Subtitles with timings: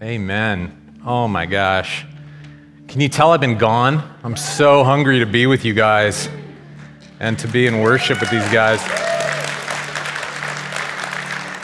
[0.00, 1.00] Amen.
[1.04, 2.06] Oh my gosh.
[2.86, 4.00] Can you tell I've been gone?
[4.22, 6.28] I'm so hungry to be with you guys
[7.18, 8.78] and to be in worship with these guys.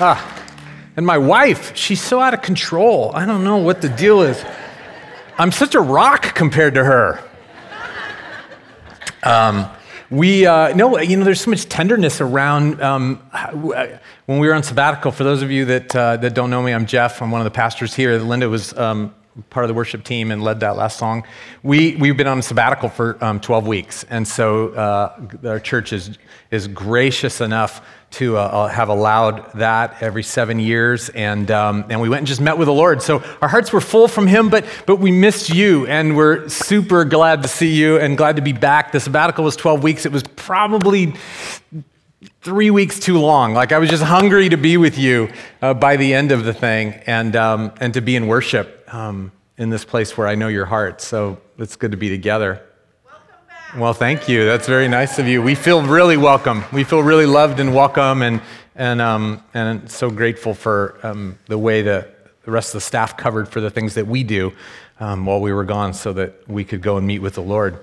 [0.01, 0.45] Ah,
[0.97, 3.13] and my wife, she's so out of control.
[3.15, 4.45] I don't know what the deal is.
[5.39, 7.23] I'm such a rock compared to her.
[9.23, 9.71] Um,
[10.11, 13.17] we uh, no, you know, there's so much tenderness around um,
[14.27, 15.11] when we were on sabbatical.
[15.11, 17.23] For those of you that uh, that don't know me, I'm Jeff.
[17.23, 18.19] I'm one of the pastors here.
[18.19, 19.15] Linda was um,
[19.51, 21.25] part of the worship team and led that last song.
[21.63, 26.19] We we've been on sabbatical for um, 12 weeks, and so uh, our church is
[26.51, 27.83] is gracious enough
[28.15, 31.09] to uh, uh, have allowed that every seven years.
[31.11, 33.03] And, um, and we went and just met with the Lord.
[33.03, 35.87] So our hearts were full from Him, but, but we missed you.
[35.87, 38.93] And we're super glad to see you and glad to be back.
[38.93, 40.07] The sabbatical was 12 weeks.
[40.07, 41.15] It was probably
[42.41, 43.53] three weeks too long.
[43.53, 45.31] Like I was just hungry to be with you
[45.61, 49.33] uh, by the end of the thing and, um, and to be in worship um,
[49.59, 51.01] in this place where I know your heart.
[51.01, 52.63] So it's good to be together.
[53.05, 53.77] Welcome back.
[53.77, 54.45] Well, thank you.
[54.45, 55.43] That's very nice of you.
[55.43, 56.63] We feel really welcome.
[56.73, 58.41] We feel really loved and welcome, and
[58.77, 63.17] and um, and so grateful for um, the way that the rest of the staff
[63.17, 64.53] covered for the things that we do
[65.01, 67.79] um, while we were gone, so that we could go and meet with the Lord.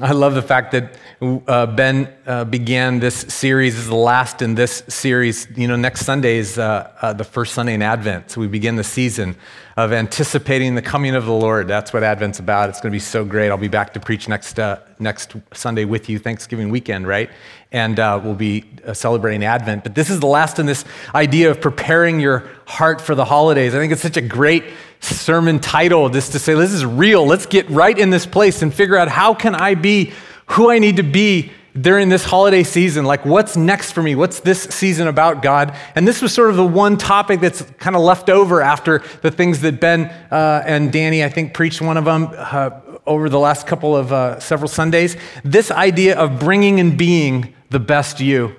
[0.00, 4.54] I love the fact that uh, Ben uh, began this series, is the last in
[4.54, 5.46] this series.
[5.54, 8.30] You know, next Sunday is uh, uh, the first Sunday in Advent.
[8.30, 9.36] So we begin the season
[9.76, 11.68] of anticipating the coming of the Lord.
[11.68, 12.68] That's what Advent's about.
[12.68, 13.50] It's going to be so great.
[13.50, 17.30] I'll be back to preach next, uh, next Sunday with you, Thanksgiving weekend, right?
[17.70, 19.82] And uh, we'll be celebrating Advent.
[19.82, 20.84] But this is the last in this
[21.14, 23.74] idea of preparing your heart for the holidays.
[23.74, 24.64] I think it's such a great
[25.00, 27.26] sermon title just to say, this is real.
[27.26, 30.12] Let's get right in this place and figure out how can I be
[30.46, 31.50] who I need to be
[31.80, 33.04] during this holiday season.
[33.04, 34.14] Like, what's next for me?
[34.14, 35.74] What's this season about, God?
[35.94, 39.30] And this was sort of the one topic that's kind of left over after the
[39.30, 42.70] things that Ben uh, and Danny, I think, preached one of them uh,
[43.06, 45.16] over the last couple of uh, several Sundays.
[45.44, 48.54] This idea of bringing and being the best you.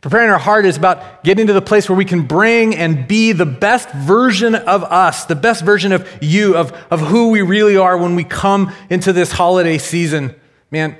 [0.00, 3.32] Preparing our heart is about getting to the place where we can bring and be
[3.32, 7.76] the best version of us, the best version of you, of, of who we really
[7.78, 10.34] are when we come into this holiday season.
[10.70, 10.98] Man,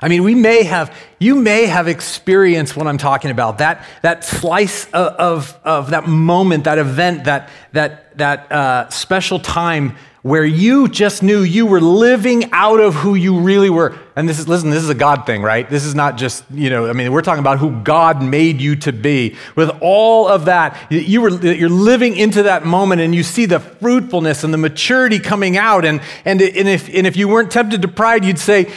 [0.00, 4.24] I mean, we may have, you may have experienced what I'm talking about, that, that
[4.24, 10.44] slice of, of, of that moment, that event, that, that, that uh, special time where
[10.44, 13.98] you just knew you were living out of who you really were.
[14.14, 15.68] And this is, listen, this is a God thing, right?
[15.68, 18.76] This is not just, you know, I mean, we're talking about who God made you
[18.76, 19.36] to be.
[19.56, 23.58] With all of that, you were, you're living into that moment and you see the
[23.58, 25.84] fruitfulness and the maturity coming out.
[25.84, 28.72] And, and, and, if, and if you weren't tempted to pride, you'd say,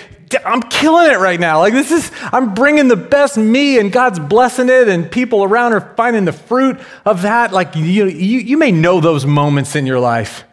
[0.45, 1.59] I'm killing it right now.
[1.59, 5.73] Like, this is, I'm bringing the best me, and God's blessing it, and people around
[5.73, 7.51] are finding the fruit of that.
[7.51, 10.43] Like, you, you, you may know those moments in your life.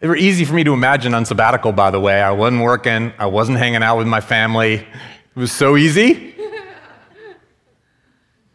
[0.00, 2.22] They were easy for me to imagine on sabbatical, by the way.
[2.22, 4.74] I wasn't working, I wasn't hanging out with my family.
[4.74, 4.86] It
[5.34, 6.34] was so easy.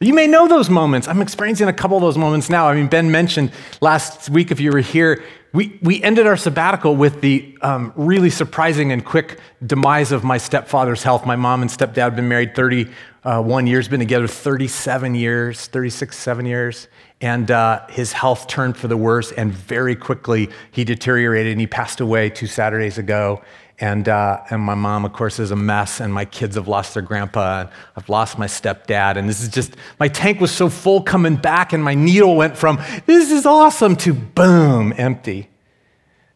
[0.06, 1.08] You may know those moments.
[1.08, 2.68] I'm experiencing a couple of those moments now.
[2.68, 6.96] I mean, Ben mentioned last week, if you were here, we, we ended our sabbatical
[6.96, 11.26] with the um, really surprising and quick demise of my stepfather's health.
[11.26, 16.46] My mom and stepdad have been married 31 years, been together 37 years, 36, 7
[16.46, 16.88] years
[17.24, 21.66] and uh, his health turned for the worse, and very quickly he deteriorated, and he
[21.66, 23.42] passed away two Saturdays ago.
[23.80, 26.94] And, uh, and my mom, of course, is a mess, and my kids have lost
[26.94, 29.18] their grandpa, and I've lost my stepdad.
[29.18, 32.56] And this is just, my tank was so full coming back, and my needle went
[32.56, 35.50] from, this is awesome, to boom, empty.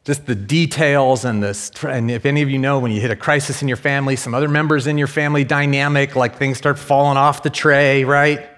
[0.03, 3.15] Just the details and this, and if any of you know, when you hit a
[3.15, 7.17] crisis in your family, some other members in your family dynamic, like things start falling
[7.17, 8.49] off the tray, right?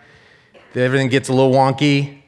[0.75, 2.21] Everything gets a little wonky.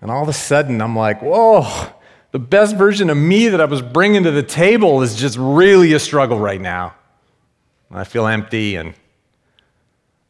[0.00, 1.92] And all of a sudden, I'm like, whoa,
[2.34, 5.92] the best version of me that I was bringing to the table is just really
[5.92, 6.92] a struggle right now.
[7.92, 8.74] I feel empty.
[8.74, 8.92] And,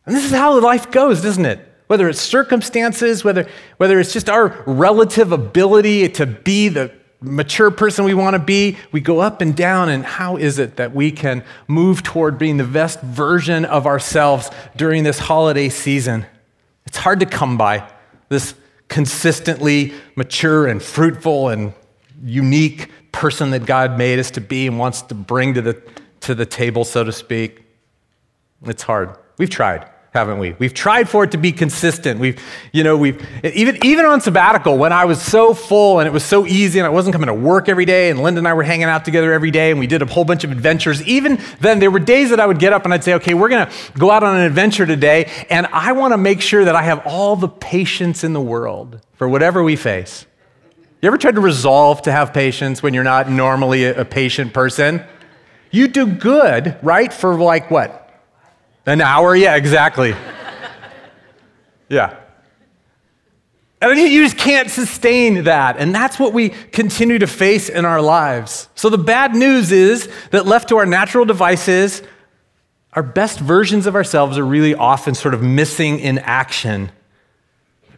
[0.04, 1.66] and this is how life goes, isn't it?
[1.87, 3.48] Whether it's circumstances, whether,
[3.78, 6.92] whether it's just our relative ability to be the
[7.22, 9.89] mature person we want to be, we go up and down.
[9.89, 14.50] And how is it that we can move toward being the best version of ourselves
[14.77, 16.27] during this holiday season?
[16.84, 17.91] It's hard to come by
[18.28, 18.53] this
[18.89, 21.72] consistently mature and fruitful and
[22.24, 25.80] unique person that God made us to be and wants to bring to the,
[26.21, 27.65] to the table, so to speak.
[28.65, 29.16] It's hard.
[29.38, 29.88] We've tried.
[30.15, 30.53] haven't we?
[30.60, 32.21] We've tried for it to be consistent.
[32.21, 32.41] We've,
[32.72, 36.24] you know, we've even even on sabbatical when I was so full and it was
[36.24, 38.62] so easy and I wasn't coming to work every day and Linda and I were
[38.62, 41.03] hanging out together every day and we did a whole bunch of adventures.
[41.03, 43.48] Even then, there were days that I would get up and I'd say, "Okay, we're
[43.48, 46.76] going to go out on an adventure today, and I want to make sure that
[46.76, 50.26] I have all the patience in the world for whatever we face."
[51.04, 55.04] You ever tried to resolve to have patience when you're not normally a, patient person?
[55.71, 57.12] You do good, right?
[57.12, 58.10] For like what?
[58.86, 59.36] An hour?
[59.36, 60.15] Yeah, exactly.
[61.91, 62.16] yeah.
[63.83, 65.77] And you just can't sustain that.
[65.77, 68.71] And that's what we continue to face in our lives.
[68.74, 72.03] So the bad news is that left to our natural devices,
[72.95, 76.92] our best versions of ourselves are really often sort of missing in action.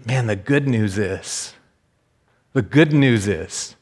[0.04, 1.52] Man, the good news is,
[2.56, 3.76] the good news is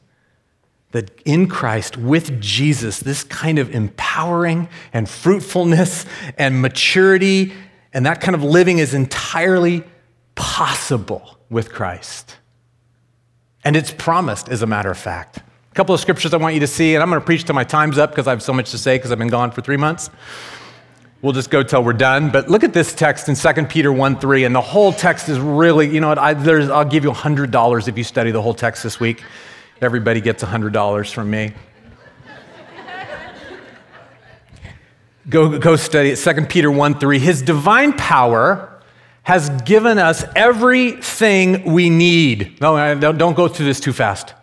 [0.91, 6.05] that in Christ, with Jesus, this kind of empowering and fruitfulness
[6.37, 7.53] and maturity
[7.93, 9.85] and that kind of living is entirely
[10.35, 12.35] possible with Christ.
[13.63, 15.37] And it's promised, as a matter of fact.
[15.37, 17.55] A couple of scriptures I want you to see, and I'm going to preach till
[17.55, 19.61] my time's up because I have so much to say because I've been gone for
[19.61, 20.09] three months.
[21.25, 22.29] We'll just go till we're done.
[22.29, 25.39] But look at this text in 2 Peter 1 3, and the whole text is
[25.39, 28.83] really, you know what, I, will give you $100 if you study the whole text
[28.83, 29.23] this week.
[29.81, 31.53] Everybody gets $100 from me.
[35.27, 36.17] go, go study it.
[36.17, 37.17] 2 Peter 1 3.
[37.17, 38.79] His divine power
[39.23, 42.61] has given us everything we need.
[42.61, 44.35] No, don't go through this too fast.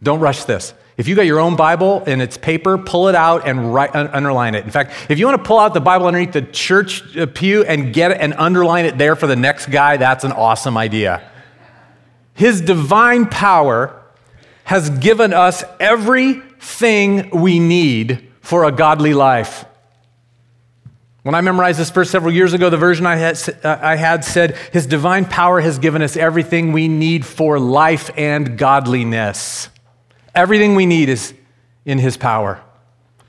[0.00, 0.74] Don't rush this.
[1.00, 4.54] If you got your own Bible and it's paper, pull it out and write, underline
[4.54, 4.66] it.
[4.66, 7.64] In fact, if you want to pull out the Bible underneath the church uh, pew
[7.64, 11.26] and get it and underline it there for the next guy, that's an awesome idea.
[12.34, 13.98] His divine power
[14.64, 19.64] has given us everything we need for a godly life.
[21.22, 24.54] When I memorized this verse several years ago, the version I had, I had said,
[24.70, 29.70] His divine power has given us everything we need for life and godliness.
[30.34, 31.34] Everything we need is
[31.84, 32.62] in His power.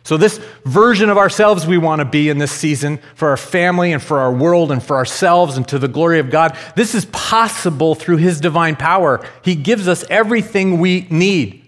[0.03, 3.93] So, this version of ourselves we want to be in this season for our family
[3.93, 7.05] and for our world and for ourselves and to the glory of God, this is
[7.05, 9.23] possible through His divine power.
[9.43, 11.61] He gives us everything we need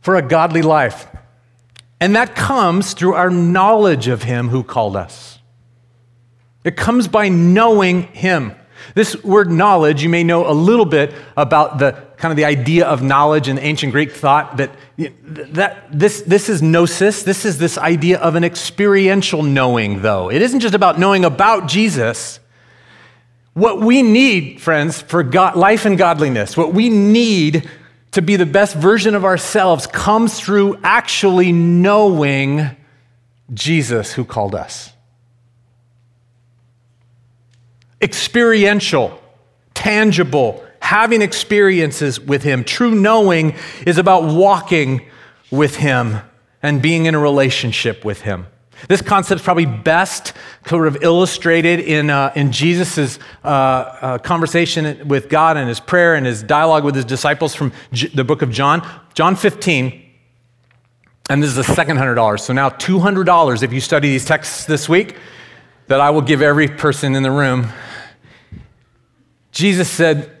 [0.00, 1.06] for a godly life.
[2.00, 5.38] And that comes through our knowledge of Him who called us.
[6.64, 8.54] It comes by knowing Him.
[8.94, 12.86] This word knowledge, you may know a little bit about the kind of the idea
[12.86, 17.22] of knowledge in ancient Greek thought that, that this, this is gnosis.
[17.22, 20.30] This is this idea of an experiential knowing, though.
[20.30, 22.38] It isn't just about knowing about Jesus.
[23.54, 27.68] What we need, friends, for God, life and godliness, what we need
[28.12, 32.76] to be the best version of ourselves comes through actually knowing
[33.52, 34.92] Jesus who called us.
[38.00, 39.20] experiential,
[39.74, 42.64] tangible, having experiences with Him.
[42.64, 43.54] True knowing
[43.86, 45.08] is about walking
[45.48, 46.20] with Him
[46.64, 48.44] and being in a relationship with Him.
[48.88, 50.32] This concept is probably best
[50.66, 56.16] sort of illustrated in, uh, in Jesus' uh, uh, conversation with God and his prayer
[56.16, 58.84] and his dialogue with his disciples from J- the book of John.
[59.14, 60.02] John 15,
[61.28, 62.40] and this is the second $100.
[62.40, 65.14] So now $200 if you study these texts this week
[65.86, 67.68] that I will give every person in the room
[69.52, 70.39] Jesus said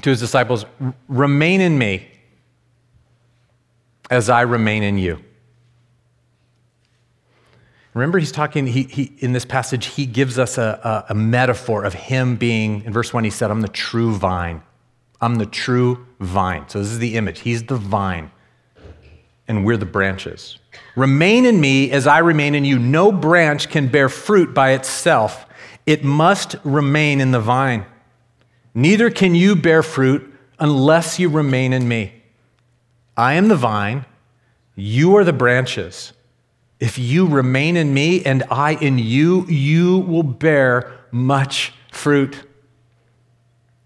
[0.00, 0.64] to his disciples,
[1.08, 2.08] Remain in me
[4.10, 5.22] as I remain in you.
[7.94, 11.84] Remember, he's talking, he, he, in this passage, he gives us a, a, a metaphor
[11.84, 14.62] of him being, in verse 1, he said, I'm the true vine.
[15.20, 16.68] I'm the true vine.
[16.68, 17.40] So this is the image.
[17.40, 18.30] He's the vine,
[19.46, 20.58] and we're the branches.
[20.96, 22.78] Remain in me as I remain in you.
[22.78, 25.46] No branch can bear fruit by itself,
[25.84, 27.84] it must remain in the vine.
[28.74, 32.22] Neither can you bear fruit unless you remain in me.
[33.16, 34.06] I am the vine,
[34.74, 36.12] you are the branches.
[36.80, 42.42] If you remain in me and I in you, you will bear much fruit.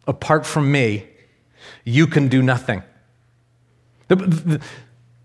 [0.06, 1.06] Apart from me,
[1.84, 2.82] you can do nothing.
[4.08, 4.60] The,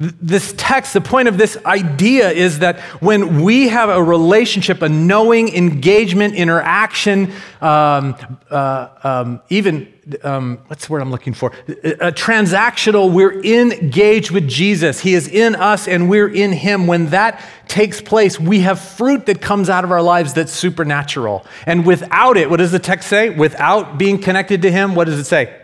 [0.02, 4.90] this text, the point of this idea is that when we have a relationship, a
[4.90, 7.32] knowing engagement, interaction,
[7.62, 8.16] um,
[8.50, 9.94] uh, um, even,
[10.24, 11.52] um, what's the word I'm looking for?
[11.68, 15.00] A transactional, we're engaged with Jesus.
[15.00, 16.88] He is in us and we're in Him.
[16.88, 21.46] When that takes place, we have fruit that comes out of our lives that's supernatural.
[21.68, 23.30] And without it, what does the text say?
[23.30, 25.56] Without being connected to Him, what does it say?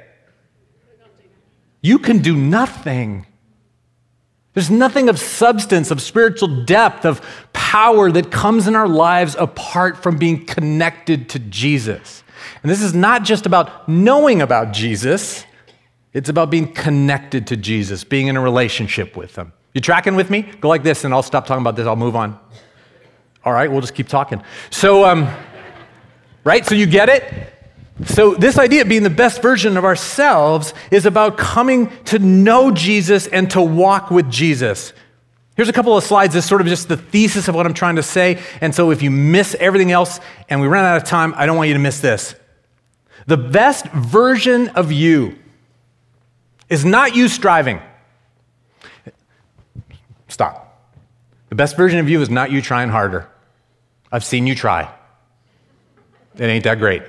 [1.82, 3.26] You can do nothing.
[4.58, 7.22] There's nothing of substance, of spiritual depth, of
[7.54, 12.24] power that comes in our lives apart from being connected to Jesus.
[12.64, 15.46] And this is not just about knowing about Jesus,
[16.12, 19.54] it's about being connected to Jesus, being in a relationship with Him.
[19.76, 20.42] You tracking with me?
[20.42, 21.86] Go like this, and I'll stop talking about this.
[21.86, 22.40] I'll move on.
[23.46, 24.42] All right, we'll just keep talking.
[24.72, 25.32] So, um,
[26.44, 26.66] right?
[26.66, 27.54] So you get it?
[28.06, 32.70] So, this idea of being the best version of ourselves is about coming to know
[32.70, 34.94] Jesus and to walk with Jesus.
[35.56, 36.36] Here's a couple of slides.
[36.36, 38.40] This is sort of just the thesis of what I'm trying to say.
[38.62, 41.58] And so, if you miss everything else and we run out of time, I don't
[41.58, 42.36] want you to miss this.
[43.26, 45.40] The best version of you
[46.70, 47.82] is not you striving.
[50.28, 50.66] Stop.
[51.50, 53.28] The best version of you is not you trying harder.
[54.12, 54.94] I've seen you try.
[56.36, 57.02] It ain't that great.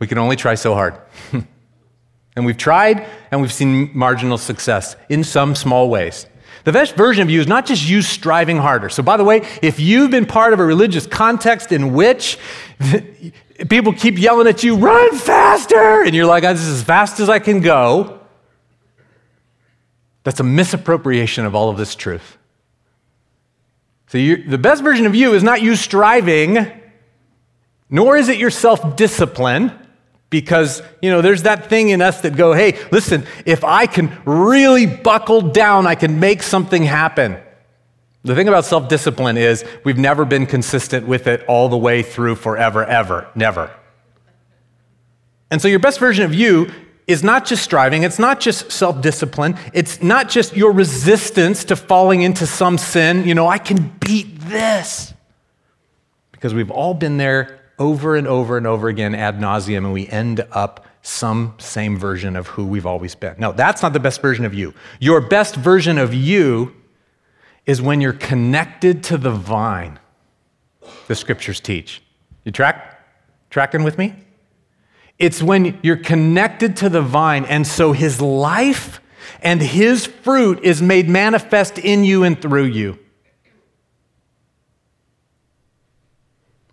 [0.00, 0.98] We can only try so hard.
[2.36, 6.26] and we've tried and we've seen marginal success in some small ways.
[6.64, 8.88] The best version of you is not just you striving harder.
[8.88, 12.38] So, by the way, if you've been part of a religious context in which
[13.68, 17.28] people keep yelling at you, run faster, and you're like, this is as fast as
[17.30, 18.20] I can go,
[20.22, 22.36] that's a misappropriation of all of this truth.
[24.08, 26.70] So, the best version of you is not you striving,
[27.88, 29.79] nor is it your self discipline
[30.30, 34.16] because you know there's that thing in us that go hey listen if i can
[34.24, 37.36] really buckle down i can make something happen.
[38.22, 42.36] The thing about self-discipline is we've never been consistent with it all the way through
[42.36, 43.74] forever ever never.
[45.50, 46.70] And so your best version of you
[47.06, 52.22] is not just striving it's not just self-discipline it's not just your resistance to falling
[52.22, 55.12] into some sin you know i can beat this.
[56.30, 60.06] Because we've all been there over and over and over again ad nauseum, and we
[60.08, 63.34] end up some same version of who we've always been.
[63.38, 64.74] No, that's not the best version of you.
[65.00, 66.76] Your best version of you
[67.64, 69.98] is when you're connected to the vine,
[71.08, 72.02] the scriptures teach.
[72.44, 72.98] You track?
[73.48, 74.14] Tracking with me?
[75.18, 79.00] It's when you're connected to the vine, and so his life
[79.42, 82.98] and his fruit is made manifest in you and through you.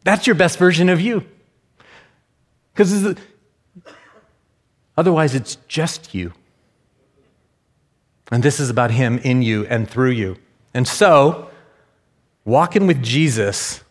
[0.08, 1.26] That's your best version of you.
[2.72, 3.14] Because
[4.96, 6.32] otherwise, it's just you.
[8.32, 10.38] And this is about Him in you and through you.
[10.74, 11.50] And so,
[12.46, 13.84] walking with Jesus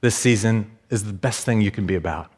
[0.00, 2.30] this season is the best thing you can be about.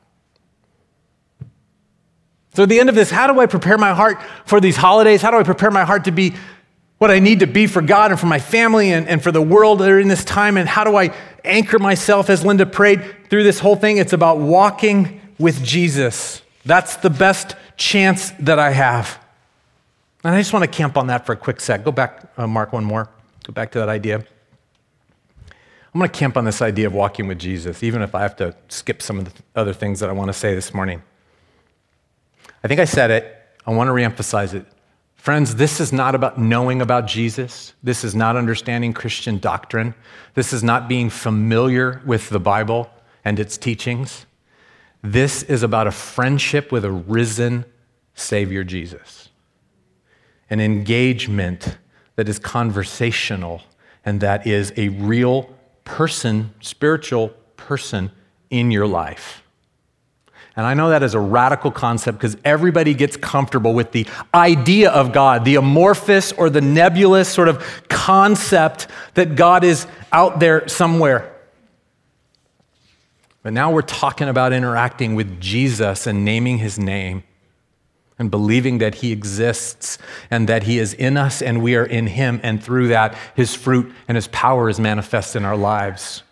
[2.54, 4.16] So, at the end of this, how do I prepare my heart
[4.46, 5.20] for these holidays?
[5.20, 6.32] How do I prepare my heart to be
[6.98, 9.42] what I need to be for God and for my family and, and for the
[9.42, 10.56] world during this time?
[10.56, 13.98] And how do I anchor myself, as Linda prayed through this whole thing?
[13.98, 16.42] It's about walking with Jesus.
[16.64, 19.22] That's the best chance that I have.
[20.24, 21.84] And I just want to camp on that for a quick sec.
[21.84, 23.08] Go back, uh, Mark, one more.
[23.44, 24.24] Go back to that idea.
[25.94, 28.36] I'm going to camp on this idea of walking with Jesus, even if I have
[28.36, 31.02] to skip some of the other things that I want to say this morning.
[32.64, 33.34] I think I said it.
[33.66, 34.66] I want to reemphasize it.
[35.26, 37.72] Friends, this is not about knowing about Jesus.
[37.82, 39.92] This is not understanding Christian doctrine.
[40.34, 42.88] This is not being familiar with the Bible
[43.24, 44.24] and its teachings.
[45.02, 47.64] This is about a friendship with a risen
[48.14, 49.30] Savior Jesus,
[50.48, 51.76] an engagement
[52.14, 53.62] that is conversational
[54.04, 55.52] and that is a real
[55.82, 58.12] person, spiritual person
[58.48, 59.42] in your life.
[60.56, 64.90] And I know that is a radical concept because everybody gets comfortable with the idea
[64.90, 70.66] of God, the amorphous or the nebulous sort of concept that God is out there
[70.66, 71.34] somewhere.
[73.42, 77.22] But now we're talking about interacting with Jesus and naming his name
[78.18, 79.98] and believing that he exists
[80.30, 83.54] and that he is in us and we are in him, and through that, his
[83.54, 86.22] fruit and his power is manifest in our lives.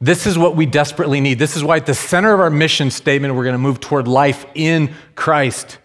[0.00, 1.38] This is what we desperately need.
[1.38, 4.06] This is why at the center of our mission statement, we're going to move toward
[4.06, 5.78] life in Christ.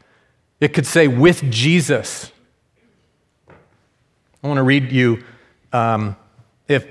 [0.59, 2.31] It could say, with Jesus.
[4.43, 5.23] I want to read you,
[5.71, 6.17] um,
[6.67, 6.85] if,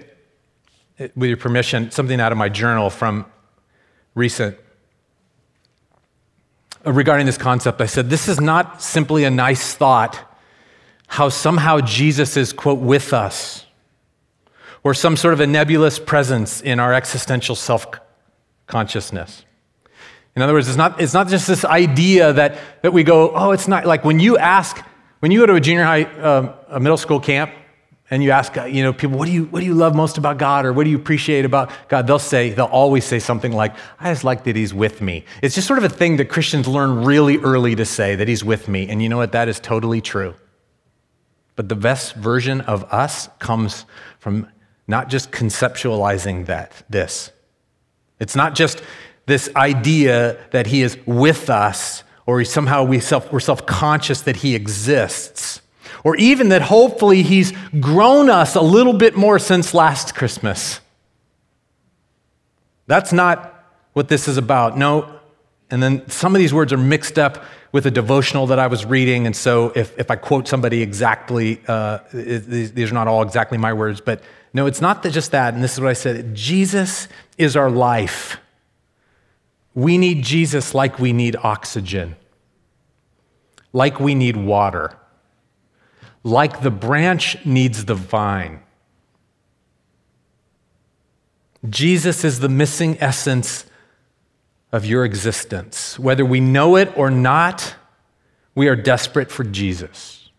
[0.99, 3.27] with your permission, something out of my journal from
[4.15, 4.57] recent.
[6.87, 10.19] Uh, regarding this concept, I said, This is not simply a nice thought,
[11.07, 13.67] how somehow Jesus is, quote, with us
[14.83, 17.87] or some sort of a nebulous presence in our existential self
[18.67, 19.45] consciousness.
[20.37, 23.51] In other words, it's not, it's not just this idea that, that we go, oh,
[23.51, 24.81] it's not like when you ask,
[25.19, 27.53] when you go to a junior high, uh, a middle school camp,
[28.11, 30.19] and you ask, uh, you know, people, what do you, what do you love most
[30.19, 32.09] about God or what do you appreciate about God?
[32.09, 35.25] They'll say, they'll always say something like, I just like that He's with me.
[35.43, 38.45] It's just sort of a thing that Christians learn really early to say, that He's
[38.45, 38.89] with me.
[38.89, 39.33] And you know what?
[39.33, 40.35] That is totally true.
[41.55, 43.85] But the best version of us comes
[44.19, 44.49] from
[44.91, 47.31] not just conceptualizing that, this.
[48.19, 48.83] It's not just
[49.25, 54.37] this idea that he is with us or somehow we self, we're self conscious that
[54.37, 55.63] he exists,
[56.05, 60.81] or even that hopefully he's grown us a little bit more since last Christmas.
[62.87, 64.77] That's not what this is about.
[64.77, 65.21] No.
[65.71, 68.85] And then some of these words are mixed up with a devotional that I was
[68.85, 69.27] reading.
[69.27, 73.59] And so if, if I quote somebody exactly, uh, these, these are not all exactly
[73.59, 75.55] my words, but no, it's not that just that.
[75.55, 78.39] And this is what I said Jesus is our life.
[79.75, 82.17] We need Jesus like we need oxygen,
[83.73, 84.97] like we need water,
[86.25, 88.63] like the branch needs the vine.
[91.69, 93.67] Jesus is the missing essence
[94.73, 95.99] of your existence.
[95.99, 97.75] Whether we know it or not,
[98.55, 100.31] we are desperate for Jesus.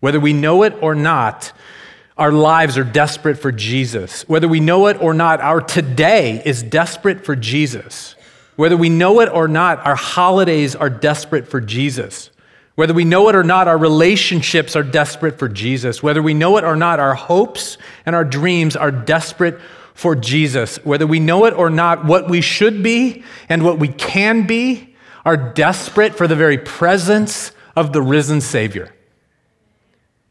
[0.00, 1.52] Whether we know it or not,
[2.18, 4.28] our lives are desperate for Jesus.
[4.28, 8.16] Whether we know it or not, our today is desperate for Jesus.
[8.56, 12.30] Whether we know it or not, our holidays are desperate for Jesus.
[12.74, 16.02] Whether we know it or not, our relationships are desperate for Jesus.
[16.02, 19.60] Whether we know it or not, our hopes and our dreams are desperate
[19.94, 20.76] for Jesus.
[20.84, 24.96] Whether we know it or not, what we should be and what we can be
[25.24, 28.92] are desperate for the very presence of the risen Savior.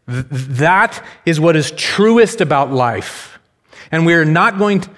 [0.08, 3.40] That is what is truest about life.
[3.92, 4.90] And we are not going to,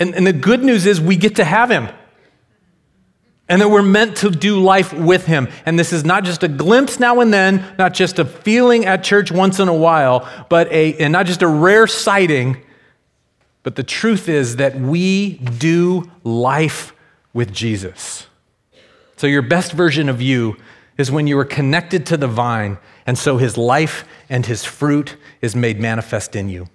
[0.00, 1.88] and, and, the good news is we get to have him.
[3.48, 5.48] And that we're meant to do life with him.
[5.64, 9.02] And this is not just a glimpse now and then, not just a feeling at
[9.02, 12.62] church once in a while, but a, and not just a rare sighting,
[13.62, 16.92] but the truth is that we do life
[17.32, 18.26] with Jesus.
[19.16, 20.56] So your best version of you
[20.98, 22.76] is when you are connected to the vine,
[23.06, 26.68] and so his life and his fruit is made manifest in you.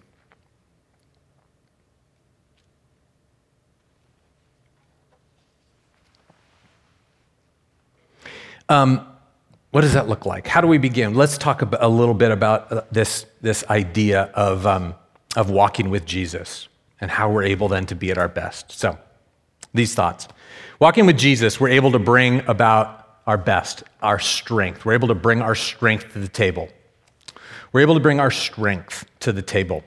[8.69, 9.05] Um,
[9.71, 10.47] what does that look like?
[10.47, 11.15] How do we begin?
[11.15, 14.95] Let's talk a little bit about uh, this, this idea of, um,
[15.35, 16.69] of walking with Jesus
[17.01, 18.71] and how we're able then to be at our best.
[18.71, 18.97] So,
[19.73, 20.27] these thoughts.
[20.79, 24.85] Walking with Jesus, we're able to bring about our best, our strength.
[24.85, 26.69] We're able to bring our strength to the table.
[27.71, 29.83] We're able to bring our strength to the table.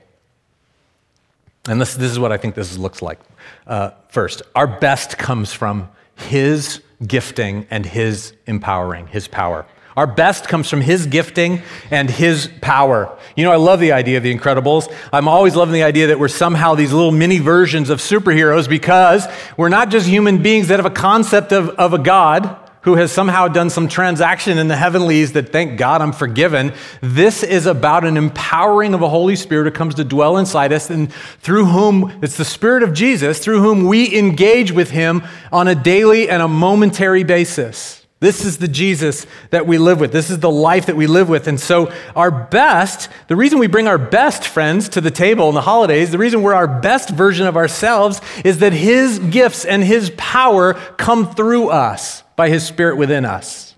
[1.67, 3.19] And this, this is what I think this looks like.
[3.65, 9.65] Uh, first, our best comes from His gifting and His empowering, His power.
[9.95, 13.17] Our best comes from His gifting and His power.
[13.35, 14.93] You know, I love the idea of the Incredibles.
[15.11, 19.27] I'm always loving the idea that we're somehow these little mini versions of superheroes because
[19.57, 23.11] we're not just human beings that have a concept of, of a God who has
[23.11, 26.73] somehow done some transaction in the heavenlies that thank God I'm forgiven.
[27.01, 30.89] This is about an empowering of a Holy Spirit who comes to dwell inside us
[30.89, 35.67] and through whom it's the Spirit of Jesus, through whom we engage with Him on
[35.67, 37.96] a daily and a momentary basis.
[38.19, 40.11] This is the Jesus that we live with.
[40.11, 41.47] This is the life that we live with.
[41.47, 45.55] And so, our best, the reason we bring our best friends to the table in
[45.55, 49.83] the holidays, the reason we're our best version of ourselves is that His gifts and
[49.83, 53.75] His power come through us by His Spirit within us.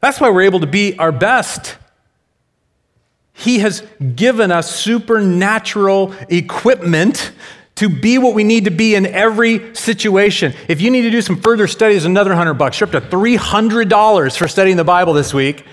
[0.00, 1.76] That's why we're able to be our best.
[3.32, 7.30] He has given us supernatural equipment
[7.78, 10.52] to be what we need to be in every situation.
[10.66, 12.80] If you need to do some further studies, another hundred bucks.
[12.80, 15.64] You're up to $300 for studying the Bible this week.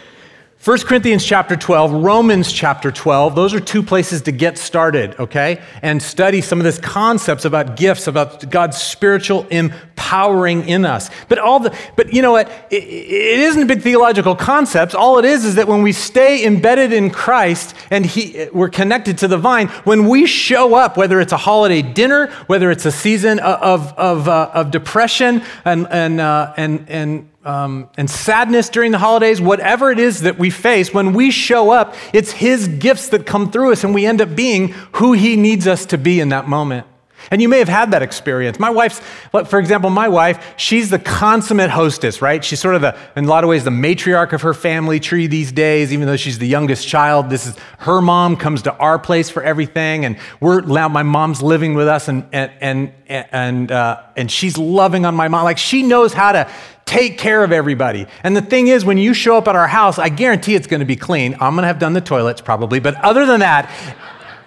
[0.65, 5.61] 1 Corinthians chapter 12, Romans chapter 12, those are two places to get started, okay?
[5.83, 11.11] And study some of these concepts about gifts, about God's spiritual empowering in us.
[11.29, 12.49] But all the but you know what?
[12.71, 14.95] it, it isn't big theological concepts.
[14.95, 19.19] All it is is that when we stay embedded in Christ and he we're connected
[19.19, 22.91] to the vine, when we show up, whether it's a holiday dinner, whether it's a
[22.91, 28.91] season of of, uh, of depression and and uh, and and um, and sadness during
[28.91, 33.09] the holidays, whatever it is that we face, when we show up, it's His gifts
[33.09, 36.19] that come through us, and we end up being who He needs us to be
[36.19, 36.87] in that moment.
[37.31, 38.59] And you may have had that experience.
[38.59, 42.43] My wife's, for example, my wife, she's the consummate hostess, right?
[42.43, 45.27] She's sort of the, in a lot of ways, the matriarch of her family tree
[45.27, 47.29] these days, even though she's the youngest child.
[47.29, 50.05] This is her mom comes to our place for everything.
[50.05, 55.05] And we're, my mom's living with us and, and, and, and, uh, and she's loving
[55.05, 55.43] on my mom.
[55.43, 56.49] Like she knows how to
[56.85, 58.05] take care of everybody.
[58.23, 60.81] And the thing is, when you show up at our house, I guarantee it's going
[60.81, 61.33] to be clean.
[61.33, 62.79] I'm going to have done the toilets probably.
[62.79, 63.71] But other than that,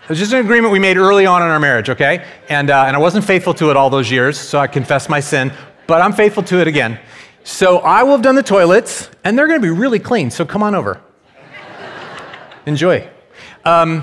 [0.08, 2.24] it was just an agreement we made early on in our marriage, okay?
[2.48, 5.20] And, uh, and I wasn't faithful to it all those years, so I confess my
[5.20, 5.52] sin,
[5.86, 6.98] but I'm faithful to it again.
[7.44, 10.62] So I will have done the toilets, and they're gonna be really clean, so come
[10.62, 10.98] on over.
[12.64, 13.06] enjoy.
[13.66, 14.02] Um,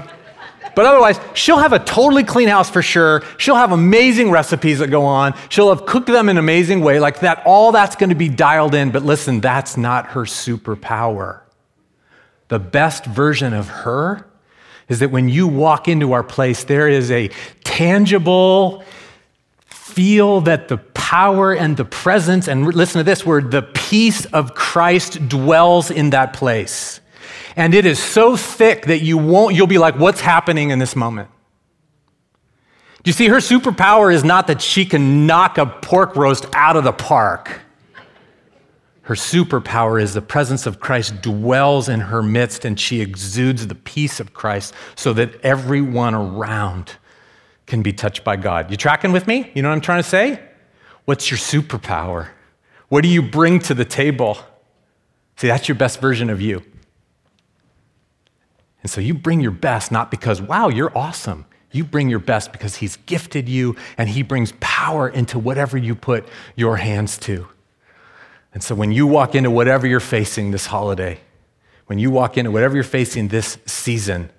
[0.75, 3.23] but otherwise, she'll have a totally clean house for sure.
[3.39, 5.33] She'll have amazing recipes that go on.
[5.49, 7.41] She'll have cooked them in an amazing way, like that.
[7.47, 8.91] All that's going to be dialed in.
[8.91, 11.41] But listen, that's not her superpower.
[12.49, 14.27] The best version of her
[14.87, 17.29] is that when you walk into our place, there is a
[17.63, 18.83] tangible
[19.67, 24.53] feel that the power and the presence, and listen to this word, the peace of
[24.53, 26.99] Christ dwells in that place.
[27.55, 30.95] And it is so thick that you won't, you'll be like, what's happening in this
[30.95, 31.29] moment?
[33.03, 36.75] Do you see, her superpower is not that she can knock a pork roast out
[36.75, 37.61] of the park.
[39.05, 43.75] Her superpower is the presence of Christ dwells in her midst and she exudes the
[43.75, 46.93] peace of Christ so that everyone around
[47.67, 48.71] can be touched by God.
[48.71, 49.51] You tracking with me?
[49.53, 50.41] You know what I'm trying to say?
[51.05, 52.29] What's your superpower?
[52.89, 54.39] What do you bring to the table?
[55.35, 56.63] See, that's your best version of you.
[58.81, 61.45] And so you bring your best not because, wow, you're awesome.
[61.71, 65.93] You bring your best because He's gifted you and He brings power into whatever you
[65.93, 67.47] put your hands to.
[68.55, 71.19] And so when you walk into whatever you're facing this holiday,
[71.87, 74.31] when you walk into whatever you're facing this season,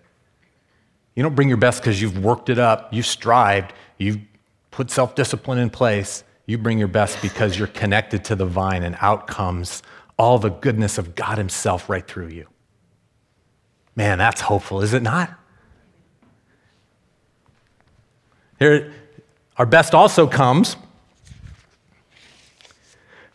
[1.14, 4.18] you don't bring your best because you've worked it up, you've strived, you've
[4.70, 6.24] put self discipline in place.
[6.46, 9.83] You bring your best because you're connected to the vine, and out comes
[10.18, 12.46] all the goodness of God Himself right through you.
[13.96, 15.31] Man, that's hopeful, is it not?
[18.59, 18.94] Here,
[19.59, 20.76] our best also comes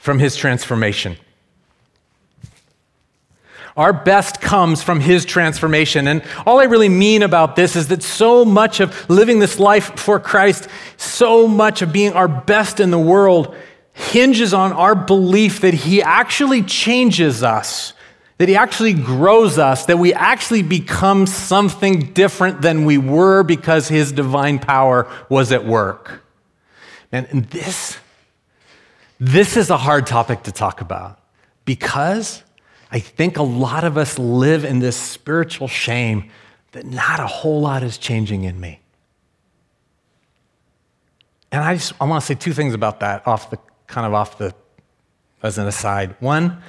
[0.01, 1.15] from his transformation.
[3.77, 6.07] Our best comes from his transformation.
[6.07, 9.97] And all I really mean about this is that so much of living this life
[9.97, 13.55] for Christ, so much of being our best in the world,
[13.93, 17.93] hinges on our belief that he actually changes us
[18.41, 23.87] that He actually grows us, that we actually become something different than we were because
[23.87, 26.23] His divine power was at work.
[27.11, 27.99] And, this,
[29.21, 31.19] this is a hard topic to talk about
[31.63, 32.43] because
[32.91, 36.31] I think a lot of us live in this spiritual shame
[36.71, 38.79] that not a whole lot is changing in me.
[41.51, 44.15] And I just I want to say two things about that off the kind of
[44.15, 44.55] off the
[45.43, 46.15] as an aside.
[46.19, 46.60] One,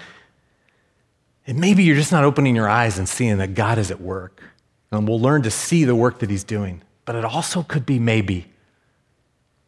[1.46, 4.42] and maybe you're just not opening your eyes and seeing that God is at work.
[4.90, 6.82] And we'll learn to see the work that He's doing.
[7.06, 8.52] But it also could be maybe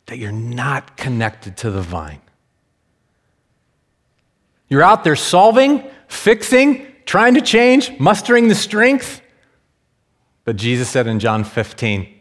[0.05, 2.20] that you're not connected to the vine.
[4.75, 9.23] You're out there solving, fixing, trying to change, mustering the strength.
[10.43, 12.13] But Jesus said in John 15,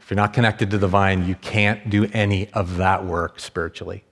[0.00, 4.02] if you're not connected to the vine, you can't do any of that work spiritually.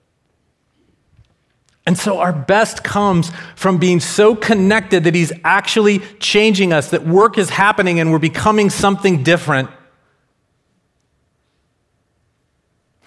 [1.87, 7.07] And so our best comes from being so connected that He's actually changing us, that
[7.07, 9.71] work is happening and we're becoming something different.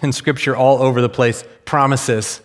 [0.03, 2.40] And Scripture, all over the place, promises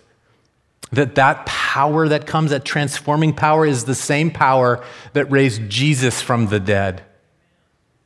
[0.92, 6.20] that that power that comes, that transforming power, is the same power that raised Jesus
[6.20, 7.04] from the dead.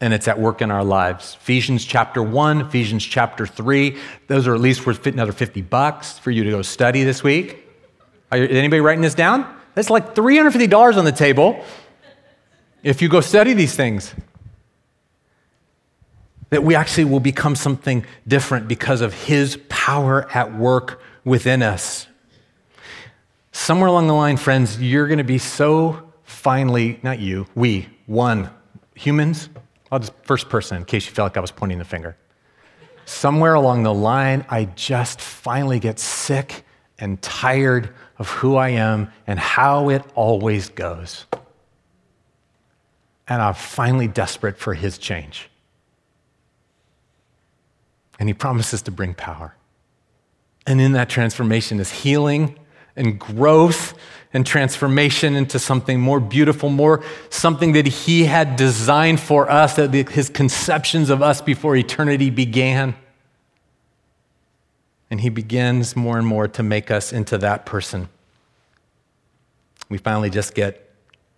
[0.01, 1.37] And it's at work in our lives.
[1.39, 3.97] Ephesians chapter 1, Ephesians chapter 3,
[4.27, 7.65] those are at least worth another 50 bucks for you to go study this week.
[8.33, 9.47] Are anybody writing this down?
[9.75, 11.63] That's like $350 on the table
[12.83, 14.13] if you go study these things.
[16.49, 22.07] That we actually will become something different because of His power at work within us.
[23.53, 28.49] Somewhere along the line, friends, you're going to be so finally, not you, we, one,
[28.95, 29.47] humans.
[29.91, 32.17] I'll just first person in case you felt like I was pointing the finger.
[33.05, 36.65] Somewhere along the line, I just finally get sick
[36.97, 41.25] and tired of who I am and how it always goes.
[43.27, 45.49] And I'm finally desperate for his change.
[48.19, 49.55] And he promises to bring power.
[50.65, 52.57] And in that transformation is healing
[52.95, 53.93] and growth
[54.33, 59.93] and transformation into something more beautiful, more something that he had designed for us, that
[59.93, 62.95] his conceptions of us before eternity began.
[65.11, 68.09] And he begins more and more to make us into that person.
[69.87, 70.89] We finally just get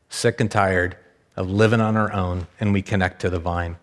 [0.09, 0.95] sick and tired
[1.35, 3.75] of living on our own and we connect to the vine.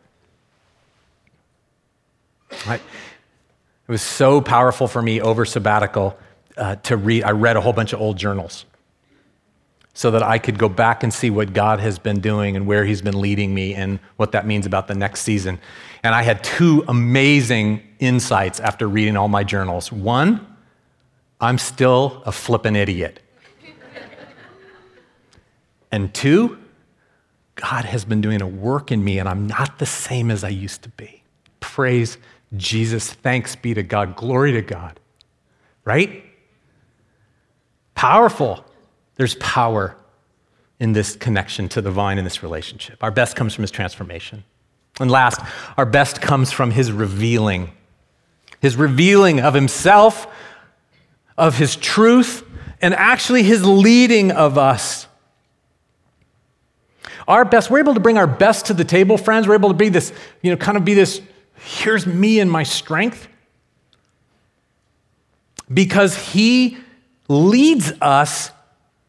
[2.66, 2.80] I, it
[3.88, 6.16] was so powerful for me over sabbatical
[6.56, 7.24] uh, to read.
[7.24, 8.64] I read a whole bunch of old journals
[9.94, 12.84] so that I could go back and see what God has been doing and where
[12.84, 15.58] He's been leading me and what that means about the next season.
[16.02, 19.92] And I had two amazing insights after reading all my journals.
[19.92, 20.46] One,
[21.40, 23.20] I'm still a flippin' idiot.
[25.90, 26.58] and two,
[27.56, 30.48] God has been doing a work in me, and I'm not the same as I
[30.48, 31.22] used to be.
[31.60, 32.16] Praise
[32.56, 33.12] Jesus.
[33.12, 34.16] Thanks be to God.
[34.16, 34.98] Glory to God.
[35.84, 36.24] Right?
[37.94, 38.64] Powerful.
[39.16, 39.96] There's power
[40.80, 43.02] in this connection to the vine in this relationship.
[43.02, 44.44] Our best comes from his transformation.
[45.00, 45.40] And last,
[45.76, 47.70] our best comes from his revealing.
[48.60, 50.26] His revealing of himself,
[51.38, 52.44] of his truth,
[52.80, 55.06] and actually his leading of us.
[57.28, 59.46] Our best, we're able to bring our best to the table, friends.
[59.46, 61.20] We're able to be this, you know, kind of be this
[61.64, 63.28] here's me and my strength.
[65.72, 66.78] Because he
[67.28, 68.50] leads us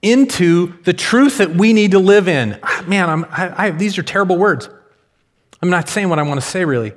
[0.01, 2.59] into the truth that we need to live in.
[2.61, 4.69] Ah, man, I, I, these are terrible words.
[5.61, 6.93] I'm not saying what I want to say, really.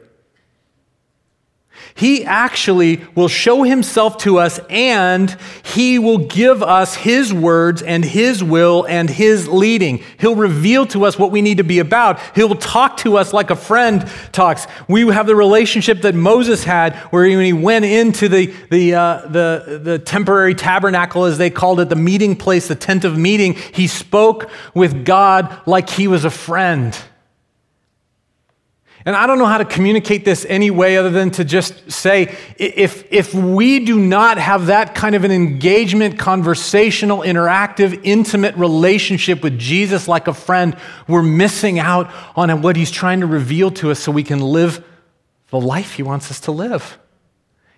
[1.97, 8.05] He actually will show himself to us and he will give us his words and
[8.05, 10.03] his will and his leading.
[10.19, 12.21] He'll reveal to us what we need to be about.
[12.35, 14.67] He'll talk to us like a friend talks.
[14.89, 19.81] We have the relationship that Moses had where he went into the, the, uh, the,
[19.83, 23.87] the temporary tabernacle, as they called it, the meeting place, the tent of meeting, he
[23.87, 26.95] spoke with God like he was a friend.
[29.07, 32.37] And I don't know how to communicate this any way other than to just say
[32.59, 39.45] if, if we do not have that kind of an engagement, conversational, interactive, intimate relationship
[39.45, 43.93] with Jesus like a friend, we're missing out on what he's trying to reveal to
[43.93, 44.85] us so we can live
[45.51, 46.99] the life he wants us to live.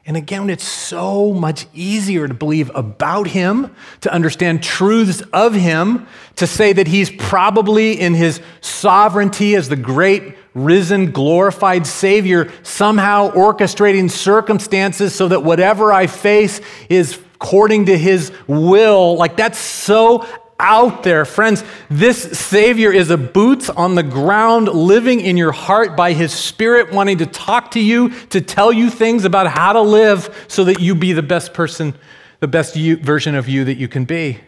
[0.06, 6.06] And again, it's so much easier to believe about him, to understand truths of him,
[6.36, 13.30] to say that he's probably in his sovereignty as the great risen, glorified Savior, somehow
[13.30, 19.16] orchestrating circumstances so that whatever I face is according to his will.
[19.16, 20.26] Like that's so
[20.60, 21.24] out there.
[21.24, 26.32] Friends, this Savior is a boots on the ground, living in your heart by His
[26.32, 30.64] Spirit, wanting to talk to you, to tell you things about how to live so
[30.64, 31.94] that you be the best person,
[32.40, 34.40] the best you, version of you that you can be.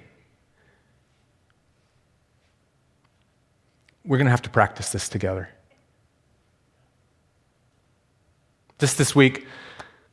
[4.05, 5.51] We're going to have to practice this together.
[8.81, 9.47] Just this week,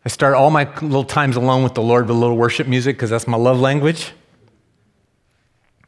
[0.03, 2.97] I start all my little times alone with the Lord with a little worship music
[2.97, 4.11] because that's my love language.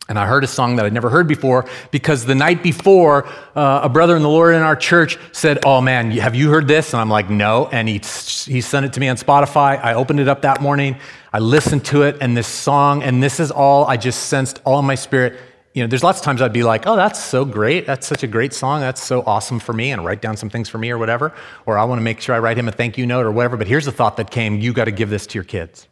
[0.08, 3.82] And I heard a song that I'd never heard before because the night before, uh,
[3.84, 6.94] a brother in the Lord in our church said, Oh man, have you heard this?
[6.94, 7.68] And I'm like, No.
[7.70, 9.78] And he, he sent it to me on Spotify.
[9.84, 10.96] I opened it up that morning.
[11.34, 14.80] I listened to it, and this song, and this is all I just sensed all
[14.80, 15.38] in my spirit
[15.74, 17.86] you know, there's lots of times I'd be like, oh, that's so great.
[17.86, 18.82] That's such a great song.
[18.82, 21.34] That's so awesome for me, and write down some things for me or whatever.
[21.66, 23.56] Or I want to make sure I write him a thank you note or whatever.
[23.56, 25.88] But here's the thought that came you got to give this to your kids.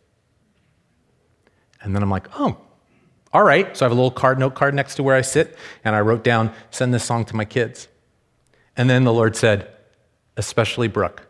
[1.82, 2.58] And then I'm like, oh,
[3.32, 3.78] all right.
[3.78, 6.02] So I have a little card, note card next to where I sit, and I
[6.02, 7.88] wrote down, send this song to my kids.
[8.76, 9.72] And then the Lord said,
[10.38, 11.28] especially Brooke.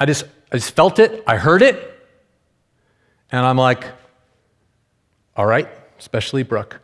[0.00, 1.92] I just, I just felt it, I heard it,
[3.32, 3.84] and I'm like,
[5.36, 6.80] all right, especially Brooke.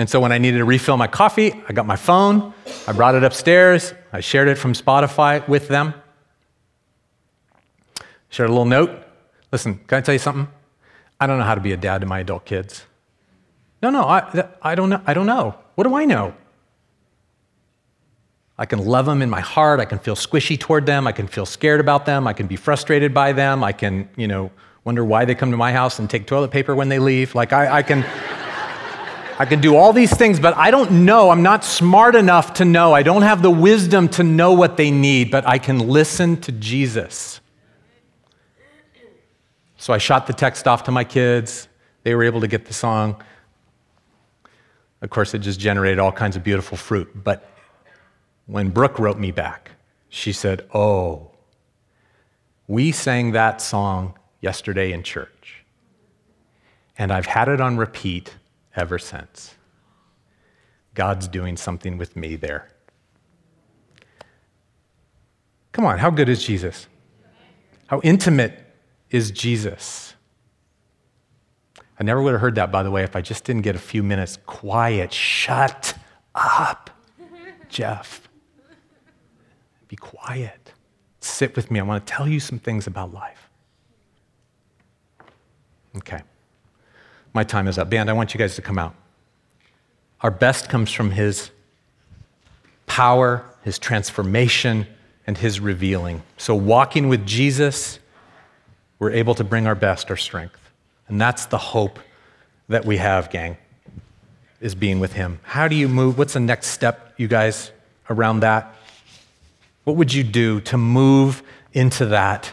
[0.00, 2.54] And so when I needed to refill my coffee, I got my phone,
[2.88, 5.92] I brought it upstairs, I shared it from Spotify with them.
[8.30, 8.90] Shared a little note.
[9.52, 10.48] Listen, can I tell you something?
[11.20, 12.86] I don't know how to be a dad to my adult kids.
[13.82, 15.02] No, no, I, I, don't know.
[15.06, 15.54] I don't know.
[15.74, 16.32] What do I know?
[18.56, 19.80] I can love them in my heart.
[19.80, 21.06] I can feel squishy toward them.
[21.06, 22.26] I can feel scared about them.
[22.26, 23.62] I can be frustrated by them.
[23.62, 24.50] I can, you know,
[24.84, 27.34] wonder why they come to my house and take toilet paper when they leave.
[27.34, 28.02] Like, I, I can.
[29.40, 31.30] I can do all these things, but I don't know.
[31.30, 32.92] I'm not smart enough to know.
[32.92, 36.52] I don't have the wisdom to know what they need, but I can listen to
[36.52, 37.40] Jesus.
[39.78, 41.68] So I shot the text off to my kids.
[42.02, 43.24] They were able to get the song.
[45.00, 47.10] Of course, it just generated all kinds of beautiful fruit.
[47.14, 47.48] But
[48.44, 49.70] when Brooke wrote me back,
[50.10, 51.30] she said, Oh,
[52.68, 55.64] we sang that song yesterday in church.
[56.98, 58.34] And I've had it on repeat
[58.76, 59.54] ever since.
[60.94, 62.68] God's doing something with me there.
[65.72, 66.88] Come on, how good is Jesus?
[67.86, 68.58] How intimate
[69.10, 70.14] is Jesus?
[71.98, 73.80] I never would have heard that, by the way, if I just didn't get a
[73.80, 75.12] few minutes quiet.
[75.12, 75.94] Shut
[76.34, 76.90] up,
[77.68, 78.28] Jeff.
[79.86, 80.72] Be quiet.
[81.20, 81.78] Sit with me.
[81.78, 83.50] I want to tell you some things about life.
[85.96, 86.22] Okay.
[87.32, 87.88] My time is up.
[87.90, 88.94] Band, I want you guys to come out.
[90.20, 91.50] Our best comes from His
[92.86, 94.86] power, His transformation,
[95.26, 96.22] and His revealing.
[96.36, 97.98] So, walking with Jesus,
[98.98, 100.58] we're able to bring our best, our strength.
[101.08, 101.98] And that's the hope
[102.68, 103.56] that we have, gang.
[104.60, 105.40] is being with Him.
[105.42, 106.18] How do you move?
[106.18, 107.72] What's the next step, you guys,
[108.08, 108.74] around that?
[109.84, 112.52] What would you do to move into that?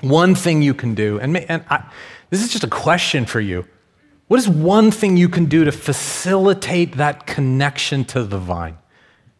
[0.00, 1.90] One thing you can do, and, and I,
[2.30, 3.66] this is just a question for you.
[4.28, 8.78] What is one thing you can do to facilitate that connection to the vine?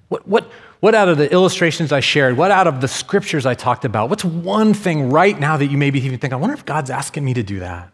[0.09, 0.51] What, what,
[0.81, 4.11] what out of the illustrations I shared, what out of the scriptures I talked about,
[4.11, 7.25] what's one thing right now that you maybe even think, I wonder if God's asking
[7.25, 7.93] me to do that?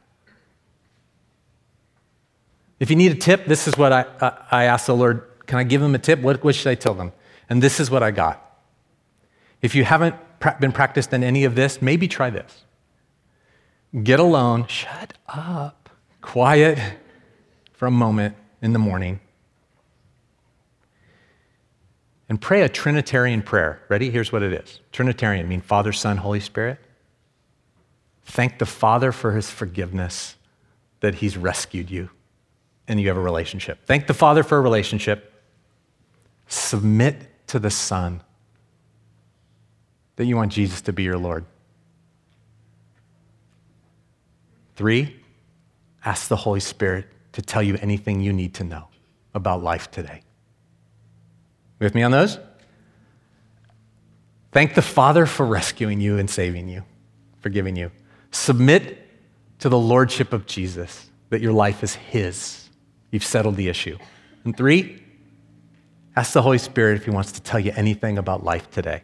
[2.80, 5.58] If you need a tip, this is what I, uh, I asked the Lord, can
[5.58, 6.20] I give them a tip?
[6.20, 7.12] What, what should I tell them?
[7.50, 8.42] And this is what I got.
[9.62, 10.14] If you haven't
[10.60, 12.64] been practiced in any of this, maybe try this.
[14.02, 15.88] Get alone, shut up,
[16.20, 16.78] quiet
[17.72, 19.20] for a moment in the morning,
[22.28, 23.80] and pray a Trinitarian prayer.
[23.88, 24.10] Ready?
[24.10, 26.78] Here's what it is Trinitarian mean Father, Son, Holy Spirit.
[28.24, 30.34] Thank the Father for his forgiveness
[31.00, 32.10] that he's rescued you
[32.88, 33.86] and you have a relationship.
[33.86, 35.32] Thank the Father for a relationship.
[36.48, 38.22] Submit to the Son
[40.16, 41.44] that you want Jesus to be your Lord.
[44.76, 45.16] Three,
[46.04, 48.88] ask the Holy Spirit to tell you anything you need to know
[49.34, 50.20] about life today.
[51.78, 52.38] With me on those?
[54.52, 56.84] Thank the Father for rescuing you and saving you,
[57.40, 57.90] forgiving you.
[58.30, 59.02] Submit
[59.58, 62.68] to the Lordship of Jesus, that your life is His.
[63.10, 63.98] You've settled the issue.
[64.44, 65.02] And three,
[66.14, 69.02] ask the Holy Spirit if He wants to tell you anything about life today.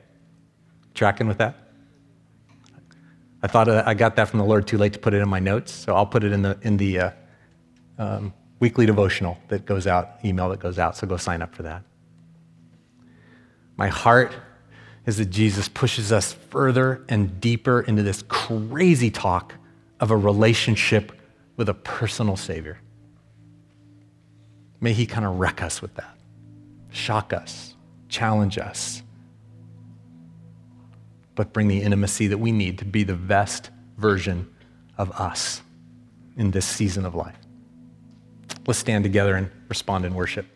[0.94, 1.62] Tracking with that?
[3.42, 5.40] I thought I got that from the Lord too late to put it in my
[5.40, 7.11] notes, so I'll put it in the, in the uh,
[7.98, 11.64] um, weekly devotional that goes out, email that goes out, so go sign up for
[11.64, 11.83] that.
[13.76, 14.33] My heart
[15.07, 19.55] is that Jesus pushes us further and deeper into this crazy talk
[19.98, 21.11] of a relationship
[21.57, 22.78] with a personal Savior.
[24.81, 26.16] May He kind of wreck us with that,
[26.90, 27.74] shock us,
[28.09, 29.02] challenge us,
[31.34, 34.52] but bring the intimacy that we need to be the best version
[34.98, 35.62] of us
[36.36, 37.36] in this season of life.
[38.66, 40.46] Let's stand together and respond in worship.